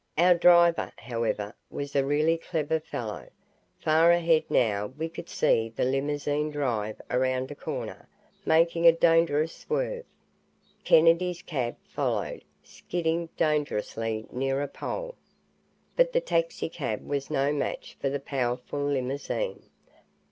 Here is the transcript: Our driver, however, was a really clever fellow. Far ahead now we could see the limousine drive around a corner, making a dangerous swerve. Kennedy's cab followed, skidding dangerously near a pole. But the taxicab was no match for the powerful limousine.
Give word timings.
Our 0.17 0.33
driver, 0.33 0.91
however, 0.97 1.53
was 1.69 1.95
a 1.95 2.03
really 2.03 2.35
clever 2.35 2.79
fellow. 2.79 3.27
Far 3.79 4.11
ahead 4.11 4.45
now 4.49 4.87
we 4.97 5.07
could 5.07 5.29
see 5.29 5.69
the 5.69 5.83
limousine 5.85 6.49
drive 6.49 6.99
around 7.11 7.51
a 7.51 7.55
corner, 7.55 8.09
making 8.43 8.87
a 8.87 8.93
dangerous 8.93 9.53
swerve. 9.53 10.05
Kennedy's 10.83 11.43
cab 11.43 11.75
followed, 11.83 12.43
skidding 12.63 13.29
dangerously 13.37 14.25
near 14.31 14.63
a 14.63 14.67
pole. 14.67 15.13
But 15.95 16.13
the 16.13 16.19
taxicab 16.19 17.05
was 17.07 17.29
no 17.29 17.53
match 17.53 17.95
for 18.01 18.09
the 18.09 18.19
powerful 18.19 18.83
limousine. 18.83 19.69